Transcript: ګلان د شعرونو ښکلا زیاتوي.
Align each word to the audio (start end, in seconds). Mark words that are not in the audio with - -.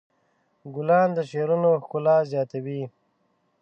ګلان 0.75 1.09
د 1.17 1.19
شعرونو 1.31 1.69
ښکلا 1.83 2.17
زیاتوي. 2.31 2.81